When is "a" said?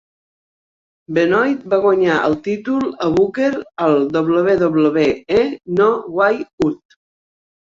3.09-3.09